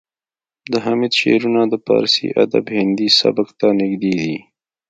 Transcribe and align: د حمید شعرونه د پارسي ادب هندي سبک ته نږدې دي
د 0.71 0.73
حمید 0.85 1.13
شعرونه 1.19 1.61
د 1.67 1.73
پارسي 1.87 2.27
ادب 2.43 2.65
هندي 2.77 3.07
سبک 3.19 3.47
ته 3.59 3.67
نږدې 3.79 4.13
دي 4.21 4.35